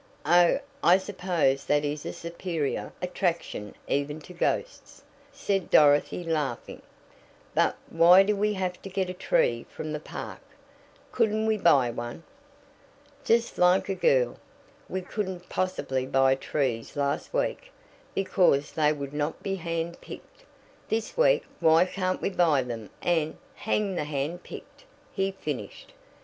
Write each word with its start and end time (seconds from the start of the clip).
"Oh, 0.25 0.59
I 0.83 0.97
suppose 0.97 1.65
that 1.65 1.85
is 1.85 2.07
a 2.07 2.11
superior 2.11 2.91
attraction 3.03 3.75
even 3.87 4.19
to 4.21 4.33
ghosts," 4.33 5.03
said 5.31 5.69
Dorothy, 5.69 6.23
laughing, 6.23 6.81
"But 7.53 7.77
why 7.87 8.23
do 8.23 8.35
we 8.35 8.53
have 8.53 8.81
to 8.81 8.89
get 8.89 9.11
a 9.11 9.13
tree 9.13 9.67
from 9.69 9.93
the 9.93 9.99
park? 9.99 10.39
Couldn't 11.11 11.45
we 11.45 11.55
buy 11.55 11.91
one?" 11.91 12.23
"Just 13.23 13.59
like 13.59 13.89
a 13.89 13.93
girl. 13.93 14.37
We 14.89 15.03
couldn't 15.03 15.49
possibly 15.49 16.07
buy 16.07 16.33
trees 16.33 16.95
last 16.95 17.31
week, 17.31 17.71
because 18.15 18.71
they 18.71 18.91
would 18.91 19.13
not 19.13 19.43
be 19.43 19.53
hand 19.53 20.01
picked. 20.01 20.43
This 20.89 21.15
week 21.15 21.43
why 21.59 21.85
can't 21.85 22.23
we 22.23 22.31
buy 22.31 22.63
them 22.63 22.89
and 23.03 23.37
hang 23.53 23.93
the 23.93 24.05
handpicked," 24.05 24.85
he 25.13 25.31
finished. 25.31 25.93